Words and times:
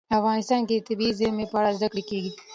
افغانستان 0.19 0.61
کې 0.67 0.75
د 0.77 0.81
طبیعي 0.87 1.13
زیرمې 1.19 1.45
په 1.51 1.55
اړه 1.59 1.71
زده 1.77 1.87
کړه 1.91 2.03
کېږي. 2.09 2.31